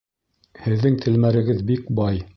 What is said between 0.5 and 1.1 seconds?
Һеҙҙең